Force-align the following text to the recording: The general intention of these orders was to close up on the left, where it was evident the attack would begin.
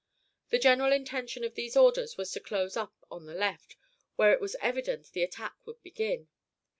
The 0.49 0.57
general 0.57 0.91
intention 0.91 1.43
of 1.43 1.53
these 1.53 1.77
orders 1.77 2.17
was 2.17 2.31
to 2.31 2.39
close 2.39 2.75
up 2.75 2.95
on 3.11 3.27
the 3.27 3.35
left, 3.35 3.75
where 4.15 4.33
it 4.33 4.41
was 4.41 4.55
evident 4.59 5.11
the 5.11 5.21
attack 5.21 5.53
would 5.67 5.79
begin. 5.83 6.27